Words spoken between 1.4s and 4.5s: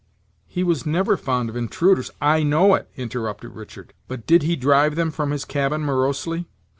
of intruders" "I know it," interrupted Richard; "but did